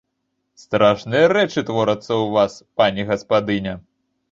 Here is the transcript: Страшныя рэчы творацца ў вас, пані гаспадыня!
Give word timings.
Страшныя 0.61 1.27
рэчы 1.35 1.65
творацца 1.69 2.07
ў 2.07 2.25
вас, 2.39 2.59
пані 2.81 3.09
гаспадыня! 3.13 3.79